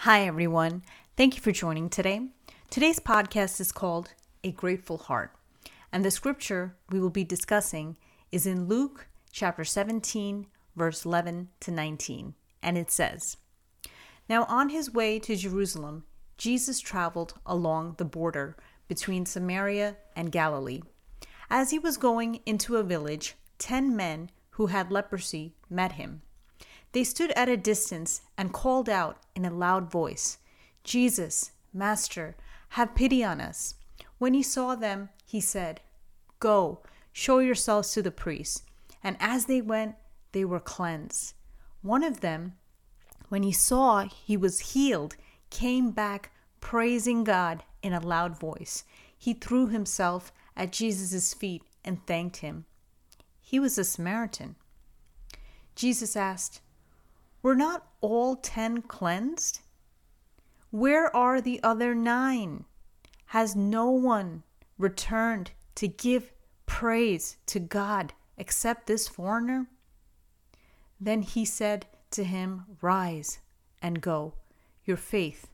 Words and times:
Hi, 0.00 0.24
everyone. 0.24 0.82
Thank 1.16 1.34
you 1.34 1.40
for 1.40 1.50
joining 1.50 1.88
today. 1.88 2.28
Today's 2.70 3.00
podcast 3.00 3.60
is 3.60 3.72
called 3.72 4.12
A 4.44 4.52
Grateful 4.52 4.98
Heart, 4.98 5.32
and 5.90 6.04
the 6.04 6.12
scripture 6.12 6.76
we 6.90 7.00
will 7.00 7.10
be 7.10 7.24
discussing 7.24 7.96
is 8.30 8.46
in 8.46 8.68
Luke 8.68 9.08
chapter 9.32 9.64
17, 9.64 10.46
verse 10.76 11.04
11 11.04 11.48
to 11.60 11.70
19, 11.72 12.34
and 12.62 12.78
it 12.78 12.92
says 12.92 13.38
Now, 14.28 14.44
on 14.44 14.68
his 14.68 14.92
way 14.92 15.18
to 15.18 15.34
Jerusalem, 15.34 16.04
Jesus 16.36 16.78
traveled 16.78 17.34
along 17.44 17.94
the 17.96 18.04
border 18.04 18.54
between 18.86 19.26
Samaria 19.26 19.96
and 20.14 20.30
Galilee. 20.30 20.82
As 21.50 21.70
he 21.70 21.80
was 21.80 21.96
going 21.96 22.40
into 22.44 22.76
a 22.76 22.84
village, 22.84 23.34
ten 23.58 23.96
men 23.96 24.30
who 24.50 24.66
had 24.66 24.92
leprosy 24.92 25.54
met 25.68 25.92
him. 25.92 26.20
They 26.96 27.04
stood 27.04 27.30
at 27.32 27.50
a 27.50 27.58
distance 27.58 28.22
and 28.38 28.54
called 28.54 28.88
out 28.88 29.18
in 29.34 29.44
a 29.44 29.52
loud 29.52 29.90
voice, 29.90 30.38
Jesus, 30.82 31.50
Master, 31.70 32.36
have 32.70 32.94
pity 32.94 33.22
on 33.22 33.38
us. 33.38 33.74
When 34.16 34.32
he 34.32 34.42
saw 34.42 34.74
them, 34.74 35.10
he 35.26 35.38
said, 35.38 35.82
Go, 36.40 36.80
show 37.12 37.40
yourselves 37.40 37.92
to 37.92 38.00
the 38.00 38.10
priests. 38.10 38.62
And 39.04 39.18
as 39.20 39.44
they 39.44 39.60
went, 39.60 39.96
they 40.32 40.42
were 40.42 40.58
cleansed. 40.58 41.34
One 41.82 42.02
of 42.02 42.20
them, 42.20 42.54
when 43.28 43.42
he 43.42 43.52
saw 43.52 44.08
he 44.08 44.38
was 44.38 44.72
healed, 44.72 45.16
came 45.50 45.90
back 45.90 46.32
praising 46.62 47.24
God 47.24 47.62
in 47.82 47.92
a 47.92 48.00
loud 48.00 48.40
voice. 48.40 48.84
He 49.18 49.34
threw 49.34 49.66
himself 49.66 50.32
at 50.56 50.72
Jesus' 50.72 51.34
feet 51.34 51.62
and 51.84 52.06
thanked 52.06 52.38
him. 52.38 52.64
He 53.38 53.60
was 53.60 53.76
a 53.76 53.84
Samaritan. 53.84 54.56
Jesus 55.74 56.16
asked, 56.16 56.62
Were 57.46 57.54
not 57.54 57.86
all 58.00 58.34
ten 58.34 58.82
cleansed? 58.82 59.60
Where 60.72 61.14
are 61.14 61.40
the 61.40 61.62
other 61.62 61.94
nine? 61.94 62.64
Has 63.26 63.54
no 63.54 63.88
one 63.88 64.42
returned 64.78 65.52
to 65.76 65.86
give 65.86 66.32
praise 66.66 67.36
to 67.46 67.60
God 67.60 68.14
except 68.36 68.88
this 68.88 69.06
foreigner? 69.06 69.68
Then 71.00 71.22
he 71.22 71.44
said 71.44 71.86
to 72.10 72.24
him, 72.24 72.64
Rise 72.80 73.38
and 73.80 74.00
go. 74.00 74.34
Your 74.84 74.96
faith 74.96 75.46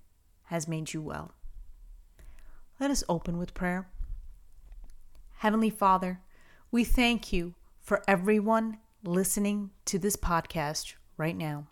has 0.44 0.66
made 0.66 0.94
you 0.94 1.02
well. 1.02 1.32
Let 2.80 2.90
us 2.90 3.04
open 3.06 3.36
with 3.36 3.52
prayer. 3.52 3.90
Heavenly 5.40 5.68
Father, 5.68 6.22
we 6.70 6.84
thank 6.84 7.34
you 7.34 7.54
for 7.82 8.02
everyone 8.08 8.78
listening 9.04 9.72
to 9.84 9.98
this 9.98 10.16
podcast 10.16 10.94
right 11.18 11.36
now. 11.36 11.66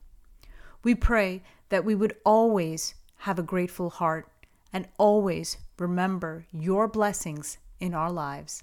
We 0.82 0.94
pray 0.94 1.42
that 1.68 1.84
we 1.84 1.94
would 1.94 2.16
always 2.24 2.94
have 3.18 3.38
a 3.38 3.42
grateful 3.42 3.90
heart 3.90 4.28
and 4.72 4.88
always 4.98 5.58
remember 5.78 6.46
your 6.52 6.88
blessings 6.88 7.58
in 7.80 7.94
our 7.94 8.10
lives. 8.10 8.62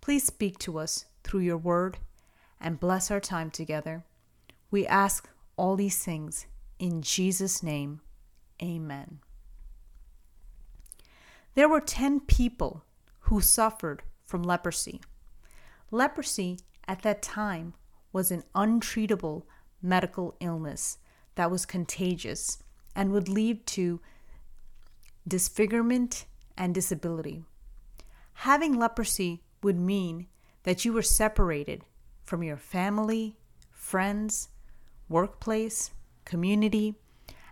Please 0.00 0.24
speak 0.24 0.58
to 0.60 0.78
us 0.78 1.06
through 1.24 1.40
your 1.40 1.58
word 1.58 1.98
and 2.60 2.80
bless 2.80 3.10
our 3.10 3.20
time 3.20 3.50
together. 3.50 4.04
We 4.70 4.86
ask 4.86 5.28
all 5.56 5.76
these 5.76 6.02
things 6.02 6.46
in 6.78 7.02
Jesus' 7.02 7.62
name. 7.62 8.00
Amen. 8.62 9.18
There 11.54 11.68
were 11.68 11.80
10 11.80 12.20
people 12.20 12.84
who 13.20 13.40
suffered 13.40 14.02
from 14.24 14.42
leprosy. 14.42 15.00
Leprosy 15.90 16.58
at 16.86 17.02
that 17.02 17.22
time 17.22 17.74
was 18.12 18.30
an 18.30 18.44
untreatable 18.54 19.42
medical 19.82 20.36
illness 20.40 20.98
that 21.36 21.50
was 21.50 21.64
contagious 21.64 22.58
and 22.94 23.12
would 23.12 23.28
lead 23.28 23.66
to 23.66 24.00
disfigurement 25.26 26.26
and 26.56 26.74
disability. 26.74 27.44
Having 28.40 28.78
leprosy 28.78 29.42
would 29.62 29.78
mean 29.78 30.26
that 30.64 30.84
you 30.84 30.92
were 30.92 31.02
separated 31.02 31.84
from 32.24 32.42
your 32.42 32.56
family, 32.56 33.36
friends, 33.70 34.48
workplace, 35.08 35.92
community, 36.24 36.96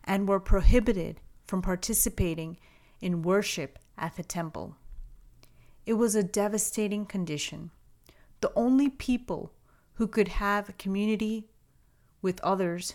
and 0.03 0.29
were 0.29 0.41
prohibited 0.41 1.21
from 1.47 1.63
participating 1.63 2.59
in 3.01 3.23
worship 3.23 3.79
at 3.97 4.17
the 4.17 4.23
temple. 4.23 4.77
It 5.87 5.95
was 5.95 6.15
a 6.15 6.23
devastating 6.23 7.07
condition. 7.07 7.71
The 8.41 8.53
only 8.57 8.89
people 8.89 9.53
who 9.95 10.07
could 10.07 10.29
have 10.29 10.69
a 10.69 10.75
community 10.75 11.47
with 12.21 12.41
others 12.41 12.95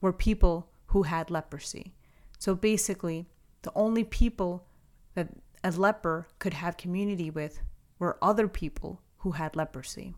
were 0.00 0.12
people 0.12 0.70
who 0.86 1.02
had 1.02 1.30
leprosy. 1.30 1.94
So 2.38 2.54
basically, 2.54 3.28
the 3.62 3.72
only 3.74 4.04
people 4.04 4.66
that 5.14 5.28
a 5.62 5.70
leper 5.70 6.26
could 6.38 6.54
have 6.54 6.76
community 6.76 7.30
with 7.30 7.60
were 7.98 8.18
other 8.22 8.48
people 8.48 9.02
who 9.18 9.32
had 9.32 9.56
leprosy. 9.56 10.14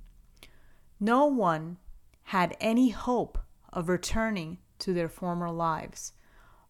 No 1.01 1.27
one 1.27 1.79
had 2.25 2.57
any 2.61 2.91
hope 2.91 3.39
of 3.73 3.89
returning 3.89 4.59
to 4.79 4.93
their 4.93 5.09
former 5.09 5.51
lives. 5.51 6.13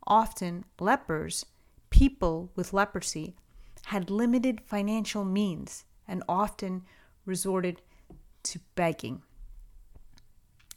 Often, 0.06 0.65
lepers, 0.81 1.44
people 1.91 2.50
with 2.56 2.73
leprosy, 2.73 3.37
had 3.87 4.11
limited 4.11 4.61
financial 4.61 5.25
means 5.25 5.84
and 6.09 6.23
often 6.29 6.83
resorted 7.27 7.83
to 8.44 8.59
begging. 8.75 9.23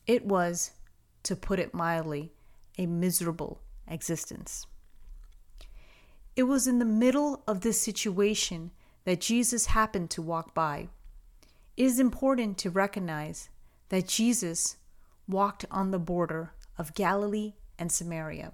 It 0.05 0.25
was, 0.25 0.71
to 1.25 1.35
put 1.35 1.59
it 1.59 1.73
mildly, 1.73 2.31
a 2.77 2.85
miserable 2.85 3.61
existence. 3.87 4.65
It 6.35 6.43
was 6.43 6.67
in 6.67 6.79
the 6.79 6.85
middle 6.85 7.43
of 7.47 7.61
this 7.61 7.79
situation 7.79 8.71
that 9.05 9.21
Jesus 9.21 9.67
happened 9.67 10.09
to 10.11 10.21
walk 10.21 10.53
by. 10.53 10.89
It 11.77 11.85
is 11.85 11.99
important 11.99 12.57
to 12.59 12.69
recognize 12.69 13.49
that 13.89 14.07
Jesus 14.07 14.77
walked 15.27 15.65
on 15.71 15.91
the 15.91 15.99
border 15.99 16.51
of 16.77 16.93
Galilee 16.93 17.53
and 17.77 17.91
Samaria. 17.91 18.53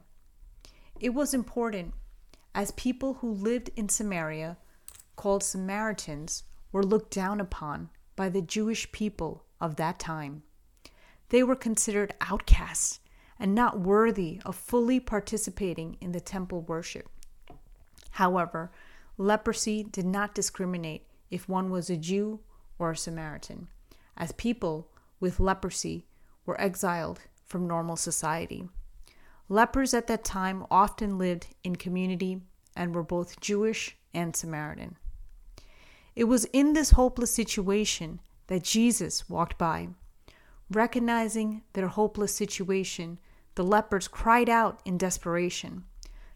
It 1.00 1.10
was 1.10 1.34
important 1.34 1.94
as 2.54 2.72
people 2.72 3.16
who 3.16 3.32
lived 3.32 3.72
in 3.76 3.90
Samaria, 3.90 4.58
called 5.16 5.44
Samaritans, 5.44 6.44
were 6.72 6.84
looked 6.84 7.14
down 7.14 7.40
upon 7.40 7.90
by 8.16 8.30
the 8.30 8.42
Jewish 8.42 8.92
people 8.92 9.46
of 9.60 9.78
that 9.78 10.00
time. 10.00 10.44
They 11.32 11.44
were 11.44 11.56
considered 11.56 12.14
outcasts 12.20 13.00
and 13.40 13.56
not 13.56 13.80
worthy 13.80 14.42
of 14.46 14.54
fully 14.54 15.00
participating 15.00 15.96
in 16.02 16.12
the 16.12 16.20
temple 16.20 16.62
worship. 16.62 17.08
However, 18.12 18.70
leprosy 19.18 19.82
did 19.82 20.06
not 20.06 20.36
discriminate 20.36 21.08
if 21.30 21.48
one 21.48 21.72
was 21.72 21.90
a 21.90 21.96
Jew 21.96 22.42
or 22.78 22.92
a 22.92 22.98
Samaritan, 22.98 23.70
as 24.18 24.34
people 24.34 24.90
with 25.22 25.40
leprosy 25.40 26.06
were 26.46 26.60
exiled 26.60 27.22
from 27.46 27.66
normal 27.66 27.96
society. 27.96 28.68
Lepers 29.48 29.94
at 29.94 30.08
that 30.08 30.26
time 30.26 30.66
often 30.70 31.18
lived 31.18 31.48
in 31.64 31.78
community 31.78 32.42
and 32.76 32.94
were 32.94 33.04
both 33.04 33.40
Jewish 33.40 33.96
and 34.14 34.36
Samaritan. 34.36 34.98
It 36.14 36.26
was 36.26 36.44
in 36.52 36.74
this 36.74 36.92
hopeless 36.92 37.32
situation 37.32 38.20
that 38.48 38.64
Jesus 38.64 39.30
walked 39.30 39.58
by. 39.58 39.88
Recognizing 40.72 41.64
their 41.74 41.88
hopeless 41.88 42.34
situation, 42.34 43.20
the 43.56 43.64
lepers 43.64 44.08
cried 44.08 44.50
out 44.50 44.80
in 44.86 44.98
desperation. 44.98 45.84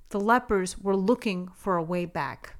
The 0.10 0.20
lepers 0.20 0.78
were 0.78 0.96
looking 0.96 1.50
for 1.56 1.78
a 1.78 1.84
way 1.84 2.06
back. 2.06 2.58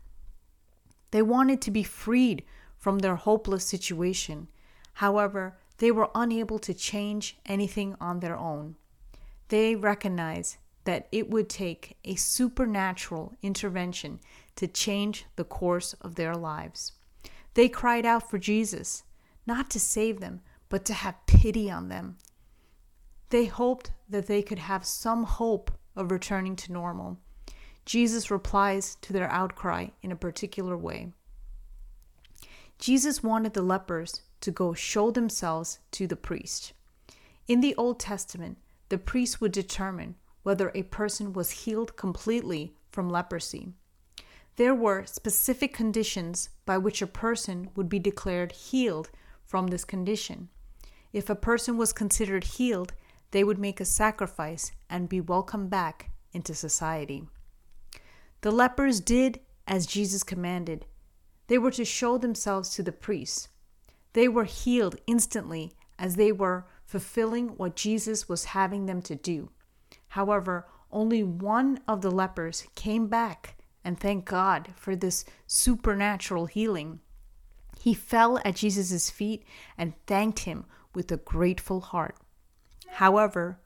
They 1.12 1.22
wanted 1.22 1.62
to 1.62 1.72
be 1.72 1.84
freed 1.84 2.44
from 2.78 3.00
their 3.00 3.16
hopeless 3.16 3.66
situation. 3.66 4.48
However, 4.94 5.58
they 5.78 5.92
were 5.92 6.10
unable 6.16 6.60
to 6.60 6.74
change 6.74 7.38
anything 7.46 7.96
on 8.00 8.22
their 8.22 8.38
own 8.38 8.76
they 9.50 9.76
recognized 9.76 10.58
that 10.86 11.08
it 11.12 11.30
would 11.30 11.50
take 11.50 11.98
a 12.04 12.16
supernatural 12.16 13.34
intervention 13.42 14.20
to 14.56 14.68
change 14.68 15.26
the 15.36 15.44
course 15.44 15.94
of 16.02 16.16
their 16.16 16.36
lives. 16.36 16.94
They 17.54 17.70
cried 17.70 18.06
out 18.06 18.30
for 18.30 18.38
Jesus, 18.38 19.04
not 19.48 19.70
to 19.72 19.80
save 19.80 20.20
them, 20.20 20.42
but 20.76 20.84
to 20.84 20.94
have 20.94 21.26
pity 21.26 21.72
on 21.72 21.88
them. 21.88 22.18
They 23.30 23.46
hoped 23.46 23.92
that 24.10 24.28
they 24.28 24.42
could 24.42 24.60
have 24.60 24.84
some 24.84 25.24
hope 25.24 25.72
of 25.96 26.12
returning 26.12 26.58
to 26.58 26.74
normal. 26.74 27.18
Jesus 27.86 28.30
replies 28.30 28.96
to 28.96 29.14
their 29.14 29.32
outcry 29.32 29.88
in 30.02 30.12
a 30.12 30.18
particular 30.18 30.76
way. 30.76 31.14
Jesus 32.78 33.24
wanted 33.24 33.54
the 33.54 33.62
lepers 33.62 34.24
to 34.42 34.52
go 34.52 34.74
show 34.74 35.12
themselves 35.12 35.80
to 35.92 36.08
the 36.08 36.18
priest. 36.18 36.74
In 37.48 37.62
the 37.62 37.74
Old 37.76 37.98
Testament, 37.98 38.58
the 38.90 38.98
priest 38.98 39.40
would 39.40 39.54
determine 39.54 40.16
whether 40.44 40.74
a 40.76 40.84
person 40.84 41.32
was 41.32 41.64
healed 41.64 41.96
completely 41.96 42.76
from 42.92 43.10
leprosy. 43.10 43.70
There 44.58 44.76
were 44.76 45.06
specific 45.06 45.74
conditions 45.74 46.50
by 46.66 46.78
which 46.80 47.02
a 47.02 47.08
person 47.08 47.70
would 47.78 47.88
be 47.88 47.98
declared 47.98 48.52
healed 48.52 49.10
from 49.46 49.68
this 49.68 49.86
condition. 49.86 50.50
If 51.16 51.30
a 51.30 51.36
person 51.36 51.78
was 51.78 51.94
considered 51.94 52.44
healed, 52.44 52.92
they 53.32 53.46
would 53.46 53.58
make 53.58 53.80
a 53.80 53.86
sacrifice 53.86 54.74
and 54.90 55.08
be 55.08 55.22
welcomed 55.22 55.70
back 55.70 56.12
into 56.34 56.54
society. 56.54 57.24
The 58.42 58.52
lepers 58.52 59.00
did 59.00 59.40
as 59.66 59.88
Jesus 59.88 60.24
commanded. 60.24 60.86
They 61.48 61.58
were 61.58 61.72
to 61.72 61.86
show 61.86 62.18
themselves 62.18 62.72
to 62.72 62.84
the 62.84 62.92
priests. 62.92 63.48
They 64.12 64.28
were 64.28 64.44
healed 64.44 64.98
instantly 65.08 65.72
as 65.98 66.18
they 66.18 66.34
were 66.34 66.66
fulfilling 66.84 67.56
what 67.56 67.78
Jesus 67.78 68.28
was 68.28 68.52
having 68.52 68.86
them 68.86 69.02
to 69.04 69.16
do. 69.16 69.52
However, 70.10 70.68
only 70.92 71.24
one 71.24 71.80
of 71.88 72.02
the 72.02 72.12
lepers 72.12 72.66
came 72.76 73.08
back 73.08 73.56
and 73.86 73.98
thanked 73.98 74.28
God 74.28 74.74
for 74.76 74.98
this 74.98 75.24
supernatural 75.48 76.48
healing. 76.48 77.00
He 77.80 77.94
fell 77.94 78.38
at 78.44 78.56
Jesus' 78.56 79.10
feet 79.10 79.46
and 79.78 79.94
thanked 80.08 80.40
him 80.40 80.66
with 80.96 81.12
a 81.12 81.18
grateful 81.18 81.82
heart. 81.82 82.16
However, 82.88 83.60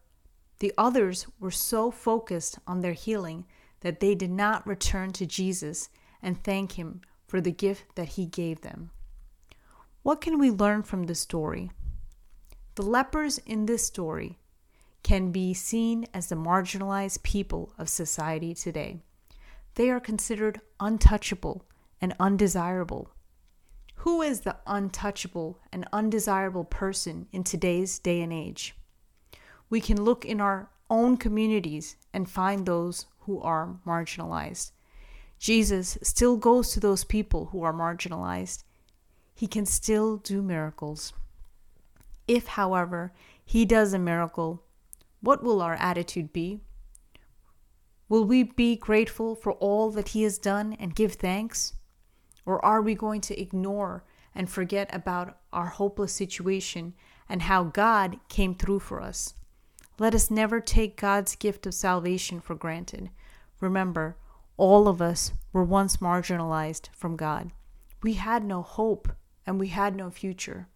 the 0.60 0.74
others 0.78 1.28
were 1.40 1.52
so 1.52 1.92
focused 1.92 2.60
on 2.68 2.82
their 2.82 2.94
healing 2.94 3.46
that 3.82 4.00
they 4.00 4.16
did 4.16 4.32
not 4.32 4.68
return 4.68 5.12
to 5.14 5.26
Jesus 5.26 5.90
and 6.22 6.44
thank 6.44 6.74
him 6.74 7.02
for 7.28 7.40
the 7.40 7.52
gift 7.52 7.96
that 7.96 8.10
he 8.10 8.26
gave 8.26 8.62
them. 8.62 8.92
What 10.04 10.22
can 10.22 10.38
we 10.40 10.52
learn 10.52 10.84
from 10.84 11.04
this 11.04 11.20
story? 11.20 11.72
The 12.76 12.84
lepers 12.84 13.38
in 13.40 13.66
this 13.66 13.86
story 13.86 14.38
can 15.04 15.32
be 15.32 15.54
seen 15.54 16.08
as 16.14 16.28
the 16.28 16.36
marginalized 16.36 17.24
people 17.24 17.74
of 17.78 17.88
society 17.88 18.54
today. 18.54 18.98
They 19.76 19.90
are 19.90 20.00
considered 20.00 20.62
untouchable 20.80 21.66
and 22.02 22.16
undesirable. 22.20 23.12
Who 24.04 24.22
is 24.22 24.42
the 24.42 24.56
untouchable 24.66 25.60
and 25.74 25.86
undesirable 25.92 26.64
person 26.64 27.28
in 27.34 27.44
today's 27.44 28.00
day 28.00 28.22
and 28.22 28.32
age? 28.32 28.74
We 29.70 29.82
can 29.82 30.02
look 30.02 30.24
in 30.24 30.40
our 30.40 30.70
own 30.90 31.18
communities 31.18 31.98
and 32.14 32.30
find 32.30 32.66
those 32.66 33.08
who 33.20 33.42
are 33.42 33.78
marginalized. 33.86 34.72
Jesus 35.38 35.98
still 36.02 36.38
goes 36.38 36.72
to 36.72 36.80
those 36.80 37.04
people 37.04 37.48
who 37.48 37.62
are 37.64 37.74
marginalized. 37.74 38.64
He 39.36 39.48
can 39.48 39.66
still 39.66 40.16
do 40.16 40.42
miracles. 40.42 41.12
If, 42.26 42.48
however, 42.48 43.12
he 43.44 43.66
does 43.66 43.92
a 43.92 44.00
miracle, 44.00 44.64
what 45.20 45.44
will 45.44 45.62
our 45.62 45.76
attitude 45.76 46.32
be? 46.32 46.62
Will 48.08 48.24
we 48.24 48.44
be 48.44 48.78
grateful 48.78 49.36
for 49.36 49.52
all 49.52 49.92
that 49.92 50.10
he 50.10 50.24
has 50.24 50.38
done 50.38 50.72
and 50.80 50.96
give 50.96 51.16
thanks? 51.16 51.74
Or 52.46 52.64
are 52.64 52.82
we 52.82 52.96
going 52.96 53.22
to 53.22 53.40
ignore 53.40 54.04
and 54.34 54.50
forget 54.50 54.94
about 54.94 55.38
our 55.52 55.68
hopeless 55.68 56.14
situation 56.14 56.94
and 57.28 57.44
how 57.44 57.64
God 57.64 58.20
came 58.30 58.56
through 58.56 58.80
for 58.80 59.02
us? 59.02 59.34
Let 59.98 60.16
us 60.16 60.32
never 60.32 60.60
take 60.60 60.96
God's 60.96 61.36
gift 61.36 61.66
of 61.66 61.74
salvation 61.74 62.40
for 62.40 62.56
granted. 62.56 63.10
Remember, 63.60 64.16
all 64.56 64.88
of 64.88 65.02
us 65.02 65.34
were 65.52 65.64
once 65.64 65.98
marginalized 65.98 66.90
from 66.94 67.16
God. 67.16 67.52
We 68.02 68.14
had 68.14 68.44
no 68.44 68.62
hope 68.62 69.10
and 69.46 69.60
we 69.60 69.68
had 69.70 69.96
no 69.96 70.10
future. 70.10 70.68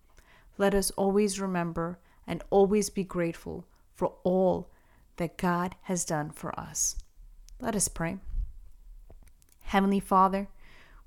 Let 0.57 0.73
us 0.73 0.91
always 0.91 1.39
remember 1.39 1.99
and 2.27 2.43
always 2.49 2.89
be 2.89 3.03
grateful 3.03 3.65
for 3.93 4.13
all 4.23 4.69
that 5.17 5.37
God 5.37 5.75
has 5.83 6.05
done 6.05 6.31
for 6.31 6.57
us. 6.59 6.95
Let 7.59 7.75
us 7.75 7.87
pray. 7.87 8.17
Heavenly 9.61 9.99
Father, 9.99 10.49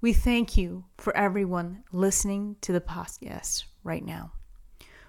we 0.06 0.12
thank 0.12 0.56
you 0.56 0.84
for 0.98 1.16
everyone 1.16 1.82
listening 1.90 2.54
to 2.60 2.70
the 2.70 2.80
podcast 2.80 3.64
right 3.82 4.04
now. 4.04 4.30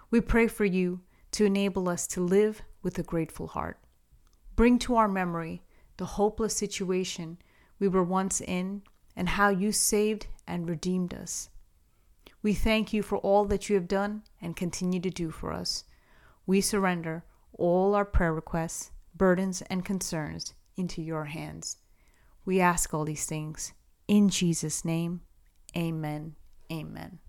We 0.10 0.22
pray 0.22 0.48
for 0.48 0.66
you 0.66 1.02
to 1.34 1.46
enable 1.46 1.88
us 1.88 2.08
to 2.08 2.26
live 2.26 2.64
with 2.82 2.98
a 2.98 3.04
grateful 3.04 3.46
heart. 3.46 3.78
Bring 4.56 4.80
to 4.80 4.96
our 4.96 5.08
memory 5.08 5.62
the 5.98 6.06
hopeless 6.06 6.56
situation 6.56 7.38
we 7.78 7.88
were 7.88 8.04
once 8.04 8.42
in 8.42 8.82
and 9.16 9.30
how 9.30 9.50
you 9.50 9.72
saved 9.72 10.26
and 10.48 10.68
redeemed 10.68 11.14
us. 11.14 11.50
We 12.42 12.56
thank 12.56 12.92
you 12.92 13.04
for 13.04 13.20
all 13.20 13.46
that 13.46 13.70
you 13.70 13.76
have 13.76 13.88
done 13.88 14.24
and 14.42 14.56
continue 14.56 15.02
to 15.02 15.12
do 15.12 15.30
for 15.30 15.54
us. 15.54 15.84
We 16.48 16.60
surrender 16.60 17.24
all 17.54 17.94
our 17.94 18.04
prayer 18.04 18.34
requests, 18.34 18.90
burdens, 19.16 19.62
and 19.70 19.86
concerns 19.86 20.56
into 20.76 21.04
your 21.04 21.26
hands. 21.26 21.78
We 22.46 22.60
ask 22.60 22.96
all 22.96 23.06
these 23.06 23.28
things 23.28 23.74
in 24.08 24.30
Jesus' 24.30 24.86
name. 24.86 25.22
Amen. 25.76 26.36
Amen. 26.72 27.20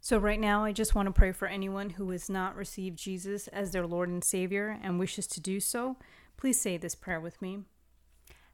So, 0.00 0.18
right 0.18 0.38
now, 0.38 0.64
I 0.64 0.70
just 0.70 0.94
want 0.94 1.06
to 1.06 1.12
pray 1.12 1.32
for 1.32 1.48
anyone 1.48 1.90
who 1.90 2.10
has 2.10 2.30
not 2.30 2.54
received 2.54 2.96
Jesus 2.96 3.48
as 3.48 3.72
their 3.72 3.86
Lord 3.86 4.08
and 4.08 4.22
Savior 4.22 4.78
and 4.80 4.98
wishes 4.98 5.26
to 5.28 5.40
do 5.40 5.58
so. 5.58 5.96
Please 6.36 6.60
say 6.60 6.76
this 6.76 6.94
prayer 6.94 7.20
with 7.20 7.42
me 7.42 7.64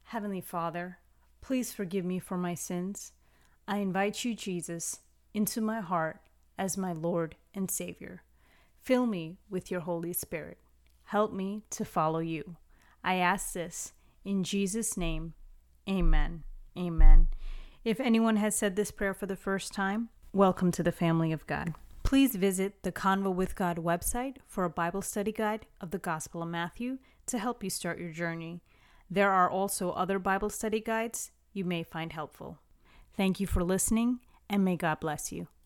Heavenly 0.05 0.41
Father, 0.41 0.97
please 1.41 1.71
forgive 1.71 2.05
me 2.05 2.17
for 2.17 2.37
my 2.37 2.55
sins. 2.55 3.11
I 3.67 3.77
invite 3.77 4.25
you, 4.25 4.33
Jesus, 4.33 5.01
into 5.33 5.61
my 5.61 5.79
heart 5.79 6.21
as 6.57 6.77
my 6.77 6.91
Lord 6.91 7.35
and 7.53 7.69
Savior. 7.69 8.23
Fill 8.81 9.05
me 9.05 9.37
with 9.49 9.69
your 9.69 9.81
Holy 9.81 10.13
Spirit. 10.13 10.57
Help 11.05 11.33
me 11.33 11.63
to 11.69 11.85
follow 11.85 12.19
you. 12.19 12.57
I 13.03 13.15
ask 13.15 13.53
this 13.53 13.93
in 14.25 14.43
Jesus' 14.43 14.97
name. 14.97 15.33
Amen. 15.89 16.43
Amen. 16.77 17.27
If 17.83 17.99
anyone 17.99 18.37
has 18.37 18.55
said 18.55 18.75
this 18.75 18.91
prayer 18.91 19.13
for 19.13 19.25
the 19.25 19.35
first 19.35 19.73
time, 19.73 20.09
welcome 20.31 20.71
to 20.71 20.83
the 20.83 20.91
family 20.91 21.31
of 21.31 21.45
God. 21.45 21.73
Please 22.03 22.35
visit 22.35 22.83
the 22.83 22.91
Convo 22.91 23.33
with 23.33 23.55
God 23.55 23.77
website 23.77 24.37
for 24.47 24.63
a 24.63 24.69
Bible 24.69 25.01
study 25.01 25.31
guide 25.31 25.65
of 25.81 25.91
the 25.91 25.97
Gospel 25.97 26.41
of 26.41 26.49
Matthew 26.49 26.99
to 27.27 27.37
help 27.37 27.63
you 27.63 27.69
start 27.69 27.99
your 27.99 28.11
journey. 28.11 28.61
There 29.09 29.31
are 29.31 29.49
also 29.49 29.91
other 29.91 30.19
Bible 30.19 30.49
study 30.49 30.79
guides 30.79 31.31
you 31.51 31.65
may 31.65 31.83
find 31.83 32.13
helpful. 32.13 32.59
Thank 33.15 33.39
you 33.39 33.47
for 33.47 33.63
listening, 33.63 34.19
and 34.49 34.63
may 34.63 34.75
God 34.75 34.99
bless 34.99 35.31
you. 35.31 35.47